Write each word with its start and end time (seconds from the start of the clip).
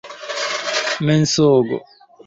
mensogo 1.05 1.77